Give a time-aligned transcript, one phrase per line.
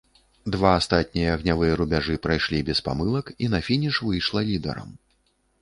[0.53, 4.89] Два астатнія агнявыя рубяжы прайшлі без памылак і на фініш выйшла лідарам.